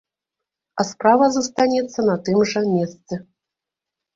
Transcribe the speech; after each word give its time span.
А 0.83 0.85
справа 0.91 1.27
застанецца 1.35 2.07
на 2.09 2.15
тым 2.31 2.37
жа 2.53 2.65
месцы. 2.73 3.13